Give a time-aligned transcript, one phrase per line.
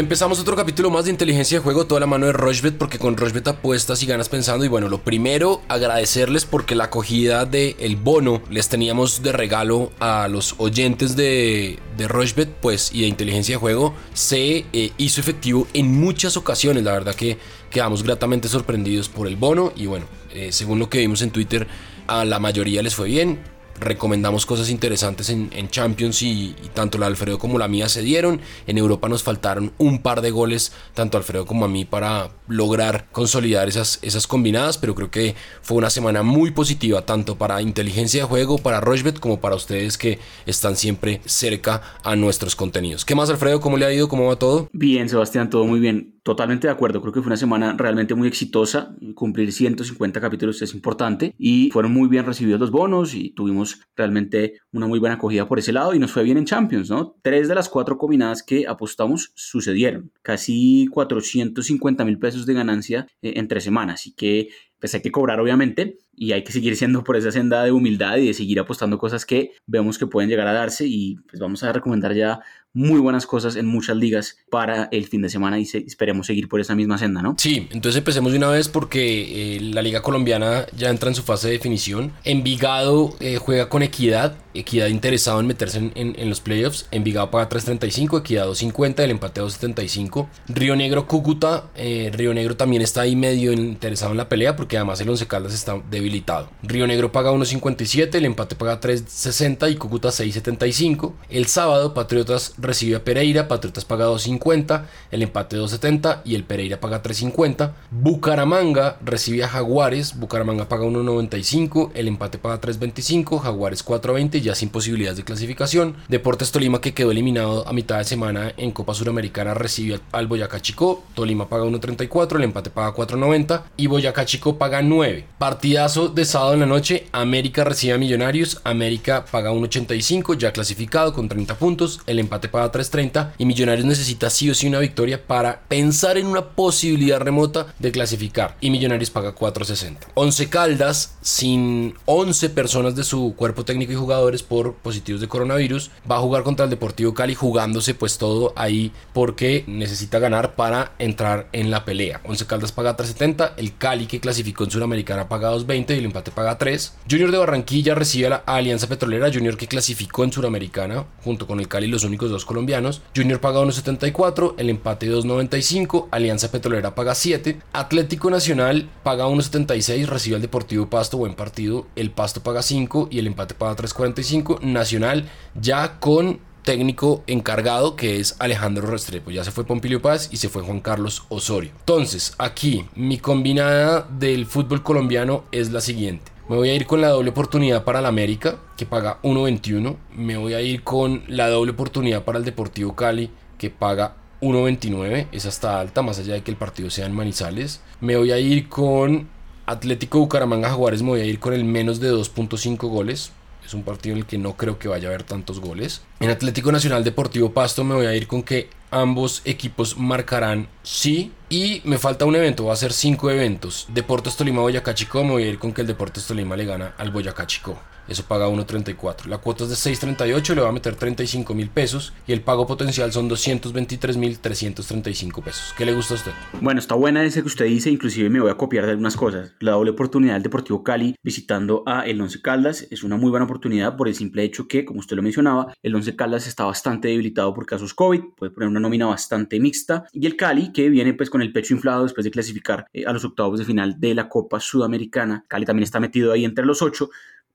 [0.00, 3.18] Empezamos otro capítulo más de inteligencia de juego, toda la mano de Rochbet, porque con
[3.18, 4.64] Rochbet apuestas y ganas pensando.
[4.64, 9.92] Y bueno, lo primero, agradecerles porque la acogida del el bono les teníamos de regalo
[10.00, 15.20] a los oyentes de, de Rochbet, pues, y de inteligencia de juego, se eh, hizo
[15.20, 16.82] efectivo en muchas ocasiones.
[16.82, 17.36] La verdad que
[17.68, 19.70] quedamos gratamente sorprendidos por el bono.
[19.76, 21.68] Y bueno, eh, según lo que vimos en Twitter,
[22.06, 23.38] a la mayoría les fue bien
[23.80, 28.40] recomendamos cosas interesantes en, Champions y, tanto la Alfredo como la mía se dieron.
[28.66, 33.08] En Europa nos faltaron un par de goles, tanto Alfredo como a mí, para lograr
[33.12, 38.22] consolidar esas, esas combinadas, pero creo que fue una semana muy positiva, tanto para inteligencia
[38.22, 43.04] de juego, para Rochbet, como para ustedes que están siempre cerca a nuestros contenidos.
[43.04, 43.60] ¿Qué más, Alfredo?
[43.60, 44.08] ¿Cómo le ha ido?
[44.08, 44.68] ¿Cómo va todo?
[44.72, 46.19] Bien, Sebastián, todo muy bien.
[46.22, 48.94] Totalmente de acuerdo, creo que fue una semana realmente muy exitosa.
[49.14, 54.60] Cumplir 150 capítulos es importante y fueron muy bien recibidos los bonos y tuvimos realmente
[54.72, 57.16] una muy buena acogida por ese lado y nos fue bien en Champions, ¿no?
[57.22, 60.12] Tres de las cuatro combinadas que apostamos sucedieron.
[60.20, 64.00] Casi 450 mil pesos de ganancia eh, en tres semanas.
[64.00, 64.48] Así que
[64.80, 68.16] pues hay que cobrar obviamente y hay que seguir siendo por esa senda de humildad
[68.16, 71.62] y de seguir apostando cosas que vemos que pueden llegar a darse y pues vamos
[71.62, 72.40] a recomendar ya
[72.72, 76.60] muy buenas cosas en muchas ligas para el fin de semana y esperemos seguir por
[76.60, 77.34] esa misma senda, ¿no?
[77.36, 81.22] Sí, entonces empecemos de una vez porque eh, la liga colombiana ya entra en su
[81.22, 82.12] fase de definición.
[82.24, 86.86] Envigado eh, juega con Equidad, Equidad interesado en meterse en, los playoffs.
[86.90, 90.26] Envigado paga 3.35, Equidad 2.50, el empate 2.75.
[90.48, 94.76] Río Negro Cúcuta, eh, Río Negro también está ahí medio interesado en la pelea porque
[94.76, 96.50] además el Once Caldas está debilitado.
[96.62, 101.12] Río Negro paga 1.57, el empate paga 3.60 y Cúcuta 6.75.
[101.28, 106.80] El sábado Patriotas recibe a Pereira, Patriotas paga 2.50, el empate 2.70 y el Pereira
[106.80, 107.72] paga 3.50.
[107.90, 114.68] Bucaramanga recibe a Jaguares, Bucaramanga paga 1.95, el empate paga 3.25, Jaguares 4.20 ya sin
[114.68, 115.96] posibilidades de clasificación.
[116.08, 120.60] Deportes Tolima que quedó eliminado a mitad de semana en Copa Suramericana recibe al Boyacá
[120.60, 125.26] Chico, Tolima paga 1.34, el empate paga 4.90 y Boyacá Chico paga 9.
[125.38, 131.12] Partidazo de sábado en la noche, América recibe a Millonarios, América paga 1.85 ya clasificado
[131.12, 135.26] con 30 puntos, el empate paga 3.30 y Millonarios necesita sí o sí una victoria
[135.26, 139.96] para pensar en una posibilidad remota de clasificar y Millonarios paga 4.60.
[140.14, 145.90] 11 Caldas sin 11 personas de su cuerpo técnico y jugadores por positivos de coronavirus
[146.10, 150.92] va a jugar contra el Deportivo Cali jugándose pues todo ahí porque necesita ganar para
[150.98, 152.20] entrar en la pelea.
[152.24, 156.30] 11 Caldas paga 3.70, el Cali que clasificó en Suramericana paga 2.20 y el empate
[156.30, 156.94] paga 3.
[157.10, 161.60] Junior de Barranquilla recibe a la Alianza Petrolera, Junior que clasificó en Suramericana junto con
[161.60, 163.02] el Cali los únicos dos colombianos.
[163.14, 170.36] Junior paga 1.74, el empate 2.95, Alianza Petrolera paga 7, Atlético Nacional paga 1.76, recibe
[170.36, 174.19] al Deportivo Pasto, buen partido, el Pasto paga 5 y el empate paga 3.45,
[174.62, 179.30] Nacional ya con técnico encargado que es Alejandro Restrepo.
[179.30, 181.72] Ya se fue Pompilio Paz y se fue Juan Carlos Osorio.
[181.78, 186.30] Entonces, aquí mi combinada del fútbol colombiano es la siguiente.
[186.48, 189.96] Me voy a ir con la doble oportunidad para el América, que paga 1.21.
[190.16, 195.28] Me voy a ir con la doble oportunidad para el Deportivo Cali, que paga 1.29.
[195.30, 197.80] Esa está alta, más allá de que el partido sea en Manizales.
[198.00, 199.28] Me voy a ir con
[199.66, 201.02] Atlético Bucaramanga Jaguares.
[201.02, 203.30] Me voy a ir con el menos de 2.5 goles.
[203.70, 206.02] Es un partido en el que no creo que vaya a haber tantos goles.
[206.18, 211.30] En Atlético Nacional Deportivo Pasto me voy a ir con que ambos equipos marcarán sí.
[211.48, 213.86] Y me falta un evento, va a ser cinco eventos.
[213.94, 216.94] Deportes Tolima Boyacá Chico, me voy a ir con que el Deportes Tolima le gana
[216.98, 217.78] al Boyacá Chico.
[218.10, 219.26] Eso paga 1.34.
[219.26, 222.66] La cuota es de 6.38, le va a meter 35 mil pesos y el pago
[222.66, 225.72] potencial son 223 mil 335 pesos.
[225.78, 226.32] ¿Qué le gusta a usted?
[226.60, 229.54] Bueno, está buena ese que usted dice, inclusive me voy a copiar de algunas cosas.
[229.60, 233.44] La doble oportunidad del Deportivo Cali visitando a el Once Caldas es una muy buena
[233.44, 237.06] oportunidad por el simple hecho que, como usted lo mencionaba, el Once Caldas está bastante
[237.06, 241.14] debilitado por casos COVID, puede poner una nómina bastante mixta y el Cali que viene
[241.14, 244.16] pues con el pecho inflado después de clasificar eh, a los octavos de final de
[244.16, 245.44] la Copa Sudamericana.
[245.46, 247.10] Cali también está metido ahí entre los ocho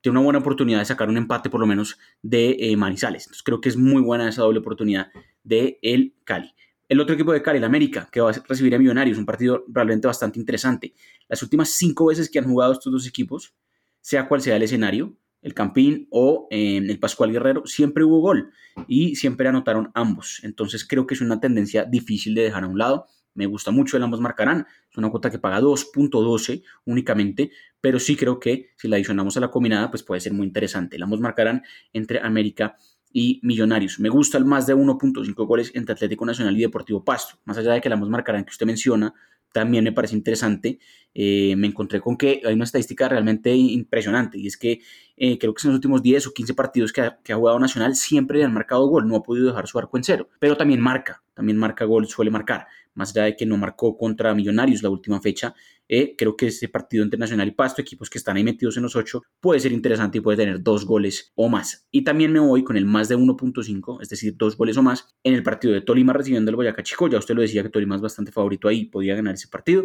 [0.05, 3.23] tiene una buena oportunidad de sacar un empate por lo menos de eh, Manizales.
[3.23, 5.07] Entonces creo que es muy buena esa doble oportunidad
[5.43, 6.53] de el Cali.
[6.87, 9.65] El otro equipo de Cali, el América, que va a recibir a Millonarios, un partido
[9.67, 10.93] realmente bastante interesante.
[11.27, 13.55] Las últimas cinco veces que han jugado estos dos equipos,
[13.99, 18.51] sea cual sea el escenario, el Campín o eh, el Pascual Guerrero, siempre hubo gol
[18.87, 20.39] y siempre anotaron ambos.
[20.43, 23.07] Entonces creo que es una tendencia difícil de dejar a un lado.
[23.35, 24.65] Me gusta mucho el ambos marcarán.
[24.89, 29.41] Es una cuota que paga 2.12 únicamente, pero sí creo que si la adicionamos a
[29.41, 30.95] la combinada, pues puede ser muy interesante.
[30.95, 31.61] El ambos marcarán
[31.93, 32.77] entre América
[33.11, 33.99] y Millonarios.
[33.99, 37.37] Me gusta el más de 1.5 goles entre Atlético Nacional y Deportivo Pasto.
[37.45, 39.13] Más allá de que el ambos marcarán que usted menciona,
[39.55, 40.79] también me parece interesante
[41.13, 44.81] eh, me encontré con que hay una estadística realmente impresionante y es que
[45.15, 47.57] eh, creo que en los últimos 10 o 15 partidos que ha, que ha, jugado
[47.57, 50.57] Nacional siempre le han marcado gol, no ha podido dejar su arco en cero, pero
[50.57, 54.81] también marca, también marca gol, suele marcar, más allá de que no marcó contra Millonarios
[54.81, 55.53] la última fecha,
[55.87, 58.95] eh, creo que este partido internacional y Pasto, equipos que están ahí metidos en los
[58.95, 61.87] 8, puede ser interesante y puede tener dos goles o más.
[61.91, 65.15] Y también me voy con el más de 1.5, es decir, dos goles o más,
[65.23, 67.95] en el partido de Tolima recibiendo el Boyacá Chico, ya usted lo decía que Tolima
[67.95, 69.83] es bastante favorito ahí, podía ganar ese partido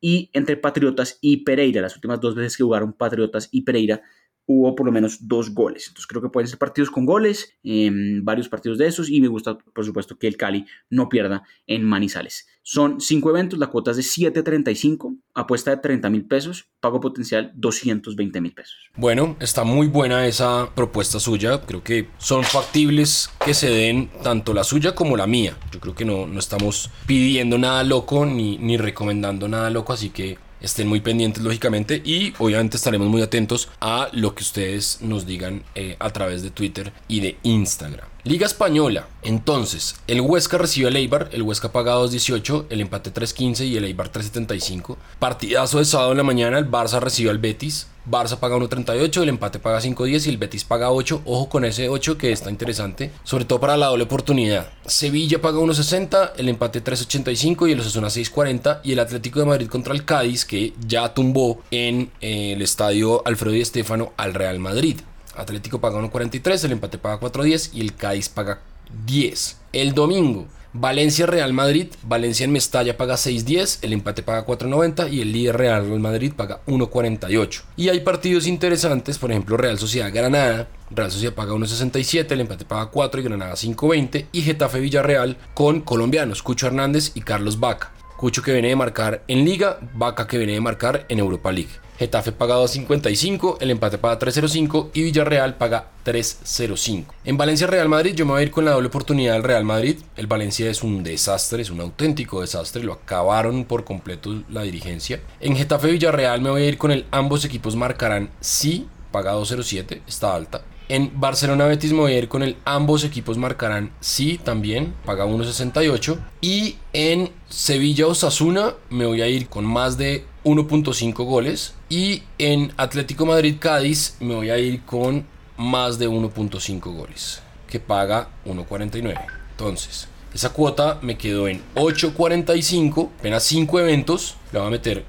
[0.00, 1.80] y entre Patriotas y Pereira.
[1.80, 4.02] Las últimas dos veces que jugaron Patriotas y Pereira
[4.46, 5.88] hubo por lo menos dos goles.
[5.88, 7.90] Entonces creo que pueden ser partidos con goles, eh,
[8.22, 11.84] varios partidos de esos y me gusta por supuesto que el Cali no pierda en
[11.84, 12.46] Manizales.
[12.62, 17.52] Son cinco eventos, la cuota es de 7.35, apuesta de 30 mil pesos, pago potencial
[17.54, 18.90] 220 mil pesos.
[18.96, 24.52] Bueno, está muy buena esa propuesta suya, creo que son factibles que se den tanto
[24.52, 25.56] la suya como la mía.
[25.70, 30.10] Yo creo que no, no estamos pidiendo nada loco ni, ni recomendando nada loco, así
[30.10, 35.26] que estén muy pendientes lógicamente y obviamente estaremos muy atentos a lo que ustedes nos
[35.26, 38.06] digan eh, a través de Twitter y de Instagram.
[38.24, 39.06] Liga Española.
[39.22, 43.84] Entonces, el Huesca recibe al Eibar, el Huesca paga 2.18, el empate 3.15 y el
[43.84, 44.96] Eibar 3.75.
[45.20, 47.86] Partidazo de sábado en la mañana, el Barça recibe al Betis.
[48.08, 51.22] Barça paga 1.38, el empate paga 5.10 y el Betis paga 8.
[51.24, 54.68] Ojo con ese 8 que está interesante, sobre todo para la doble oportunidad.
[54.86, 59.68] Sevilla paga 1.60, el empate 3.85 y el Osasuna 6.40 y el Atlético de Madrid
[59.68, 64.58] contra el Cádiz que ya tumbó en eh, el estadio Alfredo y Estefano al Real
[64.58, 65.00] Madrid.
[65.34, 68.60] Atlético paga 1.43, el empate paga 4.10 y el Cádiz paga
[69.06, 69.56] 10.
[69.72, 70.46] El domingo,
[70.78, 75.56] Valencia Real Madrid, Valencia en Mestalla paga 6.10, el empate paga 4.90 y el líder
[75.56, 77.62] Real Madrid paga 1.48.
[77.78, 82.66] Y hay partidos interesantes, por ejemplo Real Sociedad Granada, Real Sociedad paga 1.67, el empate
[82.66, 87.94] paga 4 y Granada 5.20 y Getafe Villarreal con colombianos, Cucho Hernández y Carlos Vaca.
[88.18, 91.85] Cucho que viene de marcar en Liga, Vaca que viene de marcar en Europa League.
[91.98, 97.06] Getafe paga 2.55, el empate paga 3.05 y Villarreal paga 3.05.
[97.24, 99.64] En Valencia Real Madrid yo me voy a ir con la doble oportunidad del Real
[99.64, 99.98] Madrid.
[100.16, 105.20] El Valencia es un desastre, es un auténtico desastre, lo acabaron por completo la dirigencia.
[105.40, 110.02] En Getafe Villarreal me voy a ir con el ambos equipos marcarán sí, paga 2.07,
[110.06, 110.62] está alta.
[110.88, 115.26] En Barcelona Betis me voy a ir con el ambos equipos marcarán sí también, paga
[115.26, 116.18] 1.68.
[116.40, 121.74] Y en Sevilla Osasuna me voy a ir con más de 1.5 goles.
[121.88, 125.26] Y en Atlético Madrid Cádiz me voy a ir con
[125.56, 129.20] más de 1.5 goles, que paga 1.49.
[129.50, 134.36] Entonces, esa cuota me quedó en 8.45, apenas 5 eventos.
[134.52, 135.04] Le voy a meter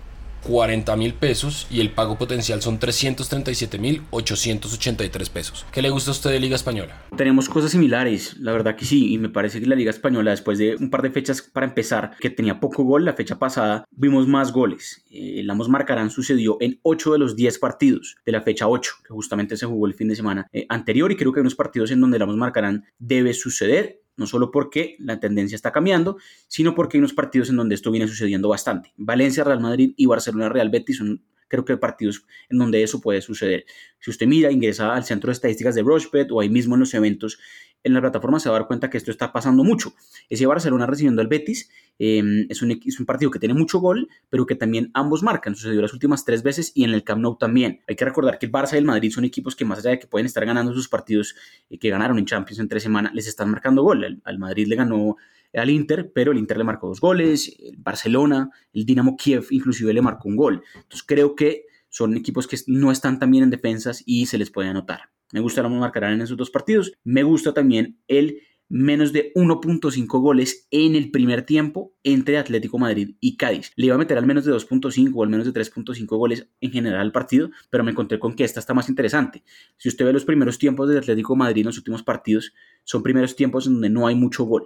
[0.47, 5.65] 40 mil pesos y el pago potencial son 337 mil 883 pesos.
[5.71, 7.03] ¿Qué le gusta a usted de Liga Española?
[7.17, 10.57] Tenemos cosas similares, la verdad que sí, y me parece que la Liga Española, después
[10.57, 14.27] de un par de fechas para empezar, que tenía poco gol, la fecha pasada vimos
[14.27, 15.03] más goles.
[15.11, 18.91] Eh, el Amos Marcarán sucedió en 8 de los 10 partidos de la fecha 8,
[19.05, 21.55] que justamente se jugó el fin de semana eh, anterior, y creo que hay unos
[21.55, 26.17] partidos en donde el Amos Marcarán debe suceder no solo porque la tendencia está cambiando,
[26.47, 28.93] sino porque hay unos partidos en donde esto viene sucediendo bastante.
[28.97, 33.21] Valencia, Real Madrid y Barcelona, Real Betis son creo que partidos en donde eso puede
[33.21, 33.65] suceder.
[33.99, 36.93] Si usted mira, ingresa al centro de estadísticas de Rochebet o ahí mismo en los
[36.93, 37.39] eventos
[37.83, 39.93] en la plataforma se va a dar cuenta que esto está pasando mucho.
[40.29, 41.69] Ese Barcelona recibiendo al Betis
[41.99, 45.55] em, es, un, es, un, partido que tiene mucho gol, pero que también ambos marcan.
[45.55, 47.81] Sucedió las últimas tres veces y en el Camp Nou también.
[47.87, 49.99] Hay que recordar que el Barça y el Madrid son equipos que más allá de
[49.99, 51.35] que pueden estar ganando sus partidos
[51.69, 54.03] eh, que ganaron en Champions en tres semanas, les están marcando gol.
[54.03, 55.15] Al, al Madrid le ganó
[55.53, 59.93] al Inter, pero el Inter le marcó dos goles, el Barcelona, el Dinamo Kiev inclusive
[59.93, 60.63] le marcó un gol.
[60.75, 64.51] Entonces creo que son equipos que no están tan bien en defensas y se les
[64.51, 65.09] puede anotar.
[65.33, 66.93] Me gusta la marcarán en esos dos partidos.
[67.03, 73.15] Me gusta también el menos de 1.5 goles en el primer tiempo entre Atlético Madrid
[73.19, 73.71] y Cádiz.
[73.75, 76.71] Le iba a meter al menos de 2.5 o al menos de 3.5 goles en
[76.71, 79.43] general al partido, pero me encontré con que esta está más interesante.
[79.77, 82.53] Si usted ve los primeros tiempos de Atlético Madrid en los últimos partidos,
[82.83, 84.65] son primeros tiempos en donde no hay mucho gol.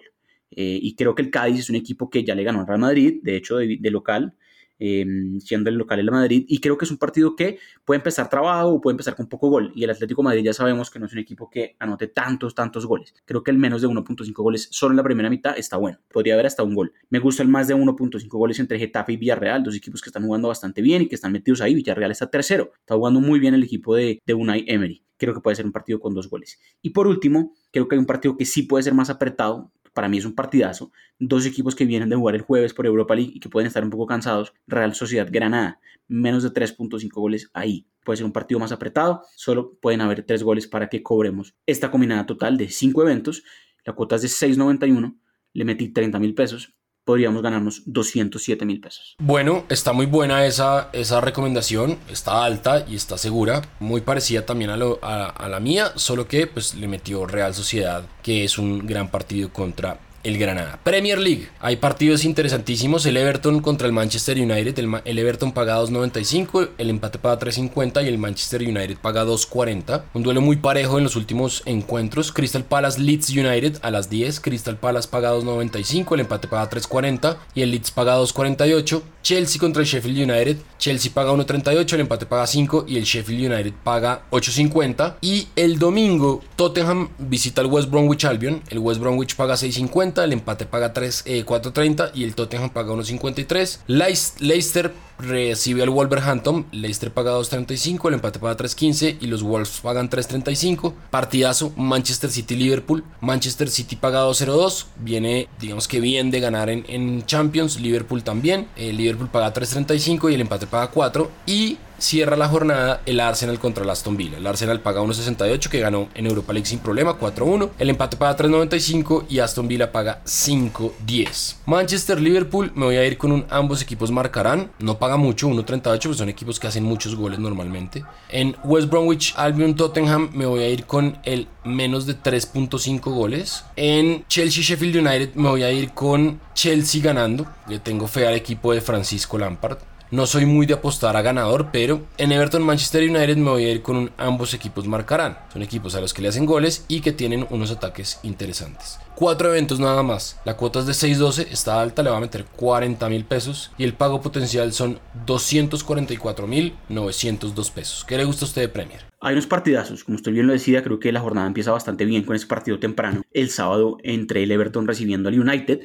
[0.50, 2.80] Eh, y creo que el Cádiz es un equipo que ya le ganó al Real
[2.80, 4.36] Madrid, de hecho, de local,
[4.84, 6.44] Em, siendo el local el Madrid.
[6.48, 9.48] Y creo que es un partido que puede empezar trabajo o puede empezar con poco
[9.48, 9.72] gol.
[9.76, 12.88] Y el Atlético Madrid ya sabemos que no es un equipo que anote tantos, tantos
[12.88, 13.14] goles.
[13.26, 16.00] Creo que el menos de 1.5 goles solo en la primera mitad está bueno.
[16.12, 16.94] Podría haber hasta un gol.
[17.12, 20.24] Me gusta el más de 1.5 goles entre Getafe y Villarreal, dos equipos que están
[20.24, 21.76] jugando bastante bien y que están metidos ahí.
[21.76, 22.72] Villarreal está tercero.
[22.80, 25.72] Está jugando muy bien el equipo de, de Unai Emery creo que puede ser un
[25.72, 26.60] partido con dos goles.
[26.82, 30.10] Y por último, creo que hay un partido que sí puede ser más apretado, para
[30.10, 30.91] mí es un partidazo.
[31.19, 33.83] Dos equipos que vienen de jugar el jueves por Europa League y que pueden estar
[33.83, 34.53] un poco cansados.
[34.67, 37.88] Real Sociedad Granada, menos de 3.5 goles ahí.
[38.03, 41.91] Puede ser un partido más apretado, solo pueden haber 3 goles para que cobremos esta
[41.91, 43.43] combinada total de 5 eventos.
[43.86, 45.17] La cuota es de 6.91,
[45.53, 46.75] le metí 30 mil pesos.
[47.12, 49.18] Podríamos ganarnos 207 mil pesos.
[49.20, 54.70] Bueno, está muy buena esa, esa recomendación, está alta y está segura, muy parecida también
[54.70, 59.51] a, la mía, solo que pues le metió Real Sociedad, que es un gran partido
[59.51, 60.80] contra el Granada.
[60.84, 61.50] Premier League.
[61.60, 63.06] Hay partidos interesantísimos.
[63.06, 64.78] El Everton contra el Manchester United.
[64.80, 66.70] El, Everton paga 2.95.
[66.78, 68.04] El empate paga 3.50.
[68.04, 70.04] Y el Manchester United paga 2.40.
[70.13, 72.32] Un duelo muy parejo en los últimos encuentros.
[72.32, 74.40] Crystal Palace Leeds United a las 10.
[74.40, 76.13] Crystal Palace paga 2.95.
[76.13, 77.38] El empate paga 3.40.
[77.56, 79.01] Y el Leeds paga 2.48.
[79.24, 80.58] Chelsea contra el Sheffield United.
[80.78, 81.94] Chelsea paga 1.38.
[81.94, 82.86] El empate paga 5.
[82.88, 85.16] Y el Sheffield United paga 8.50.
[85.22, 88.62] Y el domingo Tottenham visita al West Bromwich Albion.
[88.70, 92.94] El West Bromwich paga 6.50 el empate paga 3, 4.30 eh, y el Tottenham paga
[92.94, 93.80] 1.53.
[93.88, 100.10] Leicester recibe al Wolverhampton, Leicester paga 2.35, el empate paga 3.15 y los Wolves pagan
[100.10, 100.94] 3.35.
[101.10, 107.80] Partidazo Manchester City-Liverpool, Manchester City paga 2.02, viene digamos que bien de ganar en, Champions,
[107.80, 113.01] Liverpool también, el Liverpool paga 3.35 y el empate paga 4 y cierra la jornada
[113.05, 114.38] el Arsenal contra el Aston Villa.
[114.38, 117.70] El Arsenal paga 1.68 que ganó en Europa League sin problema 4-1.
[117.77, 121.55] El empate paga 3.95 y Aston Villa paga 5.10.
[121.65, 124.72] Manchester Liverpool me voy a ir con un ambos equipos marcarán.
[124.79, 128.03] No paga mucho 1.38 porque son equipos que hacen muchos goles normalmente.
[128.29, 133.63] En West Bromwich Albion Tottenham me voy a ir con el menos de 3.5 goles.
[133.75, 137.46] En Chelsea Sheffield United me voy a ir con Chelsea ganando.
[137.67, 139.77] Le tengo fe al equipo de Francisco Lampard.
[140.12, 143.72] No soy muy de apostar a ganador, pero en Everton Manchester United me voy a
[143.72, 145.38] ir con ambos equipos marcarán.
[145.53, 149.00] Son equipos a los que le hacen goles y que tienen unos ataques interesantes.
[149.15, 150.38] Cuatro eventos nada más.
[150.44, 153.86] La cuota es de 6.12, está alta, le va a meter 40 mil pesos y
[153.86, 158.03] el pago potencial son 244 mil 902 pesos.
[158.06, 159.12] ¿Qué le gusta a usted de Premier?
[159.22, 162.24] Hay unos partidazos, como usted bien lo decía, creo que la jornada empieza bastante bien
[162.24, 163.22] con ese partido temprano.
[163.32, 165.82] El sábado entre el Everton recibiendo al United,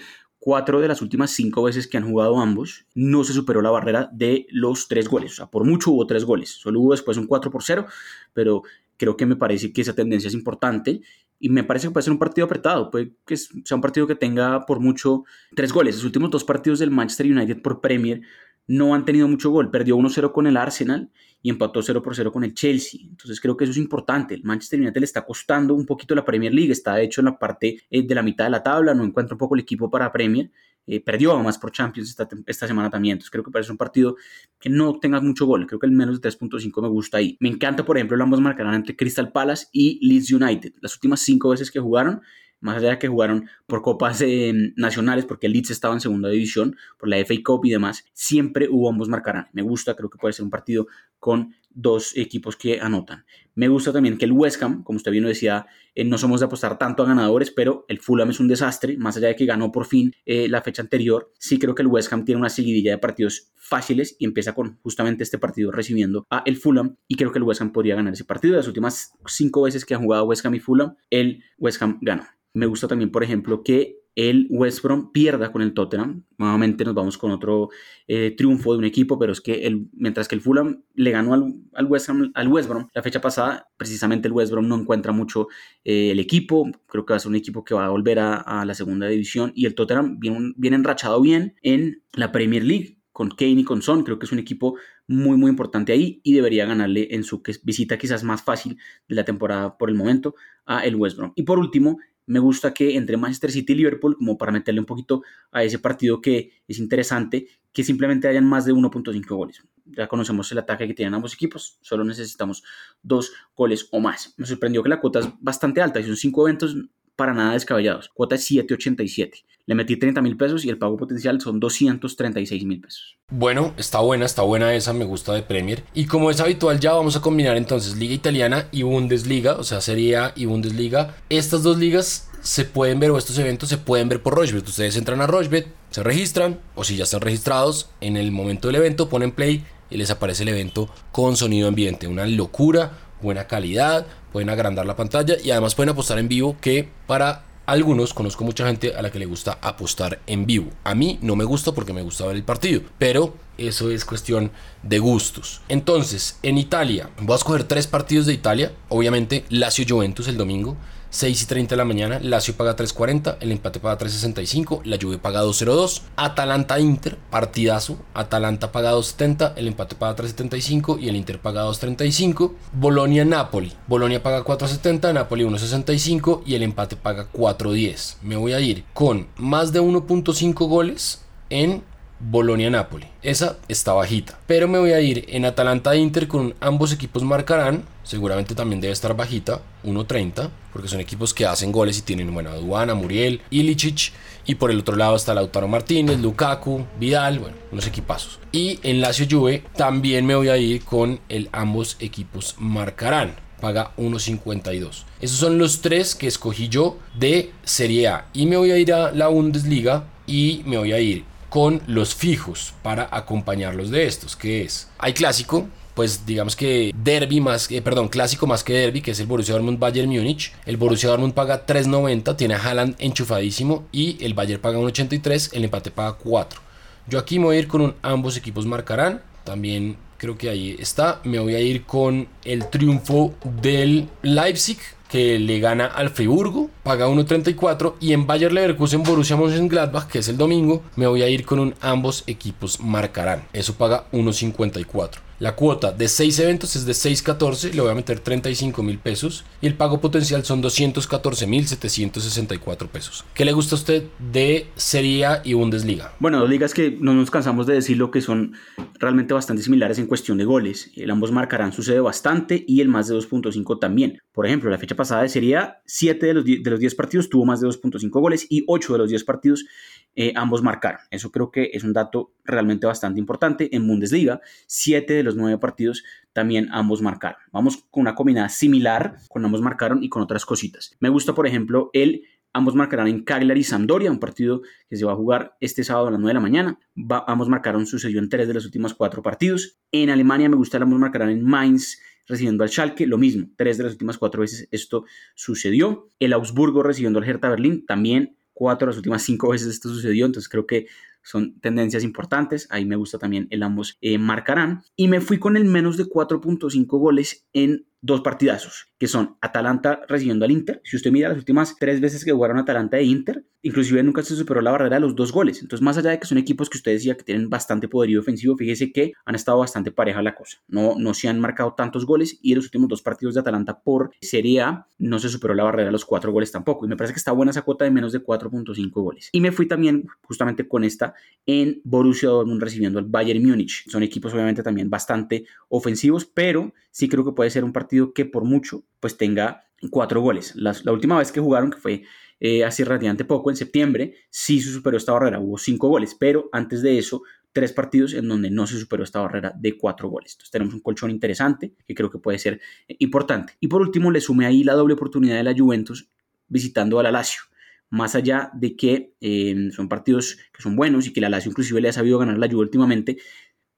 [0.47, 4.09] cuatro de las últimas cinco veces que han jugado ambos, no se superó la barrera
[4.13, 5.33] de los tres goles.
[5.33, 6.51] O sea, por mucho hubo tres goles.
[6.51, 7.85] Solo hubo después un 4 por 0,
[8.33, 8.63] pero
[8.97, 11.01] creo que me parece que esa tendencia es importante
[11.41, 12.93] y me parece que puede ser un partido apretado.
[12.93, 15.25] Puede que sea un partido que tenga por mucho
[15.57, 15.97] tres goles.
[15.97, 18.23] Los últimos dos partidos del Manchester United por Premier
[18.67, 19.71] no han tenido mucho gol.
[19.71, 21.11] Perdió 1-0 con el Arsenal
[21.43, 23.01] y empató 0 por 0 con el Chelsea.
[23.03, 24.35] Entonces creo que eso es importante.
[24.35, 26.73] El Manchester United le está costando un poquito la Premier League.
[26.73, 28.95] Está de hecho en la parte eh, de la mitad de la tabla.
[28.95, 30.51] No encuentra un poco el equipo para Premier.
[30.89, 33.15] Eh, perdió además por Champions esta, esta, semana también.
[33.15, 34.17] Entonces creo que parece un partido
[34.59, 35.67] que no tenga mucho gol.
[35.67, 37.37] Creo que el menos de 3.5 me gusta ahí.
[37.41, 40.75] Me encanta, por ejemplo, el ambos marcarán entre Crystal Palace y Leeds United.
[40.81, 42.23] Las últimas cinco veces que jugaron
[42.67, 46.29] más allá de que jugaron por copas eh, nacionales, porque el Leeds estaba en segunda
[46.29, 49.49] división, por la FA Cup y demás, siempre hubo ambos marcarán.
[49.53, 50.87] Me gusta, creo que puede ser un partido
[51.19, 53.25] con dos equipos que anotan.
[53.55, 56.41] Me gusta también que el West Ham, como usted bien lo decía, eh, no somos
[56.41, 59.47] de apostar tanto a ganadores, pero el Fulham es un desastre, más allá de que
[59.47, 61.33] ganó por fin eh, la fecha anterior.
[61.39, 64.79] Sí creo que el West Ham tiene una seguidilla de partidos fáciles y empieza con
[64.83, 68.15] justamente este partido recibiendo a el Fulham y creo que el West Ham podría ganar
[68.15, 68.57] ese partido.
[68.57, 72.25] Las últimas cinco veces que han jugado West Ham y Fulham, el West Ham ganó.
[72.57, 76.25] Me gusta también, por ejemplo, que el West Brom pierda con el Tottenham.
[76.39, 77.69] Nuevamente nos vamos con otro
[78.09, 81.53] eh, triunfo de un equipo, pero es que mientras que el Fulham le ganó al,
[81.75, 85.49] al, West al West Brom la fecha pasada, precisamente el West Brom no encuentra mucho
[85.85, 86.67] eh, el equipo.
[86.87, 89.53] Creo que va a ser un equipo que va a volver a, la segunda división
[89.55, 93.83] y el Tottenham viene, viene enrachado bien en la Premier League con Kane y con
[93.83, 94.03] Son.
[94.03, 97.99] Creo que es un equipo muy, muy importante ahí y debería ganarle en su visita
[97.99, 100.35] quizás más fácil de la temporada por el momento
[100.65, 101.33] a el West Brom.
[101.37, 104.87] Y por último, me gusta que entre Manchester City y Liverpool, como para meterle un
[104.87, 109.63] poquito a ese partido que es interesante, que simplemente hayan más de 1.5 goles.
[109.85, 112.65] Ya conocemos el ataque que tienen ambos equipos, solo necesitamos
[113.03, 114.35] dos goles o más.
[114.37, 116.77] Me sorprendió que la cuota es bastante alta, y son cinco eventos
[117.17, 118.11] para nada descabellados.
[118.15, 119.45] Cuota es 7.87.
[119.69, 123.17] Le metí 30 mil pesos y el pago potencial son 236 mil pesos.
[123.29, 125.83] Bueno, está buena, está buena esa, me gusta de Premier.
[125.93, 129.81] Y como es habitual, ya vamos a combinar entonces Liga Italiana y Bundesliga, o sea,
[129.81, 131.17] Serie y Bundesliga.
[131.29, 134.69] Estas dos ligas se pueden ver, o estos eventos se pueden ver por Rochebet.
[134.69, 138.77] Ustedes entran a Rochebet, se registran, o si ya están registrados, en el momento del
[138.77, 142.07] evento ponen play y les aparece el evento con sonido ambiente.
[142.07, 146.89] Una locura, buena calidad, pueden agrandar la pantalla y además pueden apostar en vivo que
[147.07, 150.71] para algunos conozco mucha gente a la que le gusta apostar en vivo.
[150.85, 154.53] A mí no me gusta porque me gusta ver el partido, pero eso es cuestión
[154.83, 155.63] de gustos.
[155.69, 158.73] Entonces, en Italia, voy a escoger tres partidos de Italia.
[158.89, 160.77] Obviamente, Lazio Juventus el domingo.
[161.17, 165.17] 6 y 30 de la mañana, Lazio paga 3.40, el empate paga 3.65, la Juve
[165.17, 171.41] paga 2.02, Atalanta Inter, partidazo, Atalanta paga 2.70, el empate paga 3.75 y el Inter
[171.41, 178.17] paga 2.35, Bolonia Napoli, Bolonia paga 4.70, Napoli 1.65 y el empate paga 4.10.
[178.21, 181.83] Me voy a ir con más de 1.5 goles en
[182.19, 183.07] Bolonia-Napoli.
[183.23, 184.39] Esa está bajita.
[184.47, 187.85] Pero me voy a ir en Atalanta-Inter con ambos equipos marcarán.
[188.03, 192.51] Seguramente también debe estar bajita, 1.30, porque son equipos que hacen goles y tienen, bueno,
[192.51, 194.13] Aduana, Muriel, Ilicic.
[194.47, 198.39] Y por el otro lado está Lautaro Martínez, Lukaku, Vidal, bueno, unos equipazos.
[198.53, 203.93] Y en Lazio Juve también me voy a ir con el ambos equipos marcarán paga
[203.97, 205.05] 1.52.
[205.21, 208.27] Esos son los tres que escogí yo de Serie A.
[208.33, 211.25] Y me voy a ir a la Bundesliga y me voy a ir
[211.57, 217.41] con los fijos para acompañarlos de estos, que es, hay clásico, pues digamos que derby
[217.41, 220.53] más, eh, perdón, clásico más que derby, que es el Borussia Dortmund Bayern Múnich.
[220.67, 225.65] El Borussia Dortmund paga 3.90, tiene a Haaland enchufadísimo y el Bayern paga 1.83, el
[225.65, 226.61] empate paga 4.
[227.09, 230.77] Yo aquí me voy a ir con un ambos equipos marcarán, también creo que ahí
[230.79, 231.23] está.
[231.25, 233.33] Me voy a ir con el triunfo
[233.63, 234.77] del Leipzig
[235.09, 240.29] que le gana al Friburgo, paga 1.34 y en Bayer Leverkusen Borussia Mönchengladbach, que es
[240.29, 243.43] el domingo, me voy a ir con un ambos equipos marcarán.
[243.53, 245.27] Eso paga 1.54.
[245.39, 249.45] La cuota de 6 eventos es de 6.14, le voy a meter 35 mil pesos
[249.61, 253.23] y el pago potencial son 214 mil 764 pesos.
[253.35, 256.15] ¿Qué le gusta a usted de Serie A y Bundesliga?
[256.21, 258.55] Bueno, dos ligas que no nos cansamos de decirlo que son
[258.99, 260.91] realmente bastante similares en cuestión de goles.
[260.97, 264.19] El ambos marcarán sucede bastante y el más de 2.5 también.
[264.33, 267.29] Por ejemplo, la fecha pasada de Serie A, 7 de los, de los 10 partidos
[267.29, 269.67] tuvo más de 2.5 goles y 8 de los 10 partidos
[270.15, 271.01] eh, ambos marcaron.
[271.11, 273.75] Eso creo que es un dato realmente bastante importante.
[273.77, 277.39] En Bundesliga, 7 de los 9 partidos también ambos marcaron.
[277.53, 280.97] Vamos con una combinada similar, con ambos marcaron y con otras cositas.
[281.01, 285.05] Me gusta, por ejemplo, el ambos marcarán en Cagliari y Sampdoria, un partido que se
[285.05, 286.79] va a jugar este sábado a las 9 de la mañana.
[287.27, 289.79] ambos marcaron, sucedió en 3 de los últimos 4 partidos.
[289.93, 293.79] En Alemania me gusta el ambos marcarán en Mainz recibiendo al Schalke, lo mismo, tres
[293.79, 295.05] de las últimas cuatro veces esto
[295.35, 296.09] sucedió.
[296.19, 300.49] El Augsburgo recibiendo al Hertha Berlín, también cuatro, las últimas cinco veces esto sucedió, entonces
[300.49, 300.87] creo que
[301.23, 302.69] son tendencias importantes.
[302.71, 304.85] Ahí me gusta también el ambos eh, marcarán.
[304.95, 310.01] Y me fui con el menos de 4.5 goles en dos partidazos, que son Atalanta
[310.09, 310.81] recibiendo al Inter.
[310.85, 314.37] Si usted mira las últimas tres veces que jugaron Atalanta e Inter, inclusive nunca se
[314.37, 315.61] superó la barrera de los dos goles.
[315.61, 318.57] Entonces, más allá de que son equipos que usted decía que tienen bastante poderío ofensivo,
[318.57, 320.59] fíjese que han estado bastante pareja la cosa.
[320.69, 323.81] No, no se han marcado tantos goles y en los últimos dos partidos de Atalanta
[323.81, 326.87] por Serie A no se superó la barrera de los cuatro goles tampoco.
[326.87, 329.29] Y me parece que está buena esa cuota de menos de 4.5 goles.
[329.33, 333.89] Y me fui también justamente con esta en Borussia Dortmund recibiendo al Bayern Múnich.
[333.89, 338.25] Son equipos obviamente también bastante ofensivos, pero sí creo que puede ser un partido que
[338.25, 340.55] por mucho pues tenga cuatro goles.
[340.57, 342.03] la última vez que jugaron, que fue
[342.41, 346.83] eh, relativamente poco, en septiembre, sí se superó esta barrera, hubo cinco goles, pero antes
[346.83, 347.23] de eso,
[347.53, 350.33] tres partidos en donde no se superó esta barrera de cuatro goles.
[350.33, 353.55] Entonces tenemos un colchón interesante que creo que puede ser eh, importante.
[353.61, 356.09] Y por último, le sumé ahí la doble oportunidad de la Juventus
[356.49, 357.43] visitando a la Lazio
[357.89, 361.81] más allá de que eh, son partidos que son buenos y que la Lazio inclusive
[361.81, 363.19] le ha sabido ganar la Juve últimamente,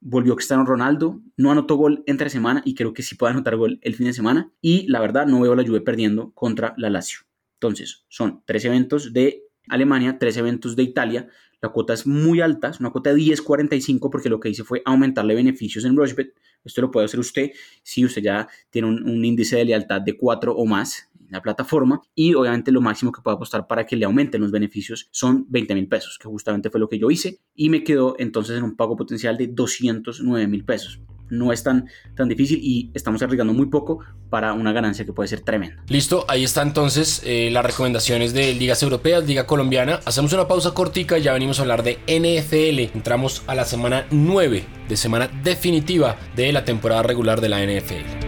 [0.01, 3.79] volvió Cristiano Ronaldo, no anotó gol entre semana y creo que sí puede anotar gol
[3.83, 6.91] el fin de semana y la verdad no veo a la Juve perdiendo contra la
[6.91, 7.21] Lazio.
[7.55, 11.29] Entonces, son tres eventos de Alemania, tres eventos de Italia,
[11.61, 14.81] la cuota es muy alta, es una cuota de 10.45 porque lo que hice fue
[14.85, 16.35] aumentarle beneficios en Rushbet.
[16.65, 17.51] Esto lo puede hacer usted
[17.83, 22.01] si usted ya tiene un, un índice de lealtad de 4 o más la plataforma
[22.15, 25.75] y obviamente lo máximo que puedo apostar para que le aumenten los beneficios son 20
[25.75, 28.77] mil pesos, que justamente fue lo que yo hice y me quedó entonces en un
[28.77, 33.67] pago potencial de 209 mil pesos no es tan, tan difícil y estamos arriesgando muy
[33.67, 35.83] poco para una ganancia que puede ser tremenda.
[35.89, 40.01] Listo, ahí está entonces eh, las recomendaciones de ligas europeas, liga colombiana.
[40.05, 42.97] Hacemos una pausa cortica y ya venimos a hablar de NFL.
[42.97, 48.28] Entramos a la semana 9 de semana definitiva de la temporada regular de la NFL.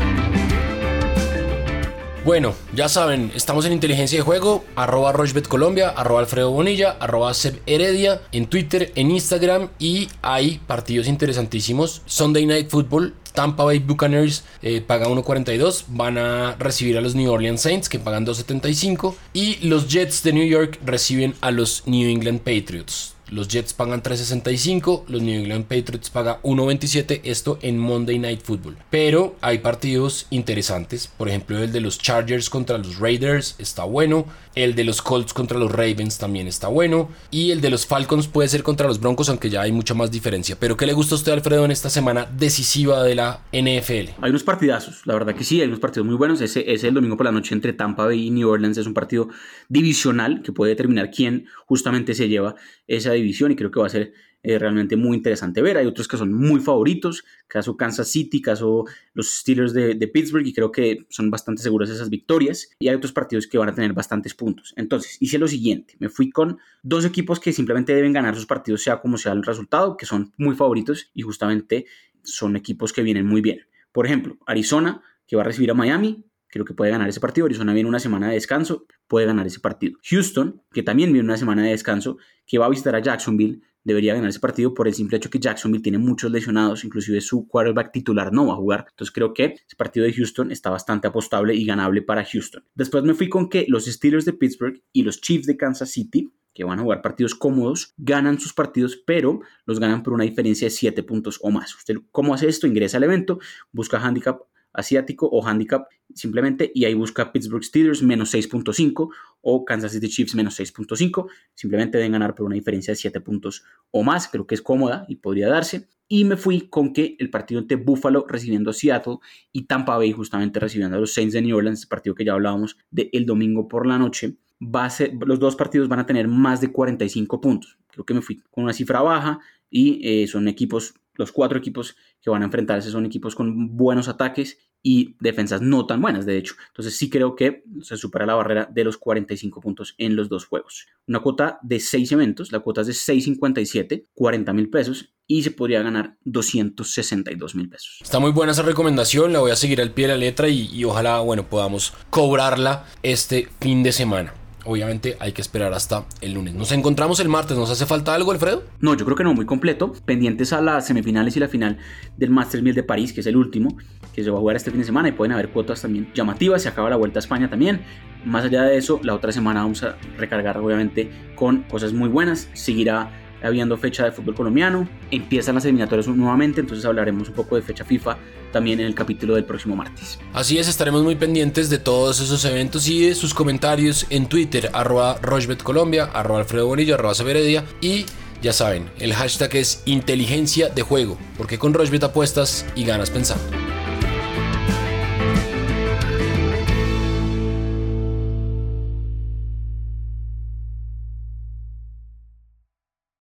[2.23, 5.11] Bueno, ya saben, estamos en Inteligencia de Juego, arroba
[5.49, 12.03] Colombia, arroba Alfredo Bonilla, arroba Seb Heredia, en Twitter, en Instagram y hay partidos interesantísimos.
[12.05, 17.31] Sunday Night Football, Tampa Bay Buccaneers eh, paga 1.42, van a recibir a los New
[17.31, 22.07] Orleans Saints que pagan 2.75 y los Jets de New York reciben a los New
[22.07, 23.15] England Patriots.
[23.31, 28.77] Los Jets pagan 3.65, los New England Patriots pagan 1.27, esto en Monday Night Football.
[28.89, 34.25] Pero hay partidos interesantes, por ejemplo el de los Chargers contra los Raiders está bueno,
[34.53, 38.27] el de los Colts contra los Ravens también está bueno, y el de los Falcons
[38.27, 40.57] puede ser contra los Broncos, aunque ya hay mucha más diferencia.
[40.59, 44.11] Pero ¿qué le gusta a usted Alfredo en esta semana decisiva de la NFL?
[44.21, 46.41] Hay unos partidazos, la verdad que sí, hay unos partidos muy buenos.
[46.41, 48.93] Ese, ese el domingo por la noche entre Tampa Bay y New Orleans es un
[48.93, 49.29] partido
[49.69, 52.55] divisional que puede determinar quién justamente se lleva
[52.87, 55.77] esa división y creo que va a ser eh, realmente muy interesante ver.
[55.77, 60.45] Hay otros que son muy favoritos, caso Kansas City, caso los Steelers de, de, Pittsburgh,
[60.47, 62.69] y creo que son bastante seguras esas victorias.
[62.79, 64.73] Y hay otros partidos que van a tener bastantes puntos.
[64.77, 68.81] Entonces, hice lo siguiente: me fui con dos equipos que simplemente deben ganar sus partidos,
[68.81, 71.85] sea como sea el resultado, que son muy favoritos y justamente
[72.23, 73.61] son equipos que vienen muy bien.
[73.91, 77.45] Por ejemplo, Arizona, que va a recibir a Miami, creo que puede ganar ese partido.
[77.45, 79.97] Arizona viene una semana de descanso, puede ganar ese partido.
[80.09, 84.13] Houston, que también viene una semana de descanso, que va a visitar a Jacksonville, debería
[84.13, 87.91] ganar ese partido por el simple hecho que Jacksonville tiene muchos lesionados, inclusive su quarterback
[87.91, 88.85] titular no va a jugar.
[88.89, 92.63] Entonces creo que ese partido de Houston está bastante apostable y ganable para Houston.
[92.75, 96.31] Después me fui con que los Steelers de Pittsburgh y los Chiefs de Kansas City
[96.53, 100.65] que van a jugar partidos cómodos, ganan sus partidos, pero los ganan por una diferencia
[100.65, 101.73] de 7 puntos o más.
[101.75, 102.67] Usted, ¿cómo hace esto?
[102.67, 103.39] Ingresa al evento,
[103.71, 104.41] busca handicap
[104.73, 109.09] asiático o handicap simplemente y ahí busca Pittsburgh Steelers menos 6.5
[109.41, 111.27] o Kansas City Chiefs menos 6.5.
[111.53, 114.27] Simplemente deben ganar por una diferencia de 7 puntos o más.
[114.27, 115.87] Creo que es cómoda y podría darse.
[116.07, 119.17] Y me fui con que el partido entre Buffalo recibiendo a Seattle
[119.51, 122.77] y Tampa Bay justamente recibiendo a los Saints de New Orleans, partido que ya hablábamos
[122.89, 124.35] del el domingo por la noche.
[124.61, 127.77] Va a ser, los dos partidos van a tener más de 45 puntos.
[127.87, 131.95] Creo que me fui con una cifra baja y eh, son equipos los cuatro equipos
[132.21, 136.37] que van a enfrentarse son equipos con buenos ataques y defensas no tan buenas, de
[136.37, 136.55] hecho.
[136.69, 140.45] Entonces sí creo que se supera la barrera de los 45 puntos en los dos
[140.45, 140.87] juegos.
[141.07, 145.51] Una cuota de 6 eventos, la cuota es de 6.57, 40 mil pesos y se
[145.51, 147.99] podría ganar 262 mil pesos.
[148.01, 150.67] Está muy buena esa recomendación, la voy a seguir al pie de la letra y,
[150.73, 154.40] y ojalá, bueno, podamos cobrarla este fin de semana.
[154.65, 156.53] Obviamente hay que esperar hasta el lunes.
[156.53, 157.57] Nos encontramos el martes.
[157.57, 158.63] ¿Nos hace falta algo, Alfredo?
[158.79, 159.93] No, yo creo que no, muy completo.
[160.05, 161.77] Pendientes a las semifinales y la final
[162.17, 163.75] del Masters 1000 de París, que es el último,
[164.13, 166.61] que se va a jugar este fin de semana y pueden haber cuotas también llamativas.
[166.61, 167.81] Se acaba la Vuelta a España también.
[168.23, 172.49] Más allá de eso, la otra semana vamos a recargar obviamente con cosas muy buenas.
[172.53, 177.61] Seguirá habiendo fecha de fútbol colombiano, empiezan las eliminatorias nuevamente, entonces hablaremos un poco de
[177.61, 178.17] fecha FIFA
[178.51, 180.19] también en el capítulo del próximo martes.
[180.33, 184.69] Así es, estaremos muy pendientes de todos esos eventos y de sus comentarios en Twitter,
[184.73, 185.19] arroba
[185.63, 188.05] Colombia, arroba Alfredo Bonilla, arroba Severedia y
[188.41, 193.43] ya saben, el hashtag es inteligencia de juego, porque con Rochbet apuestas y ganas pensando.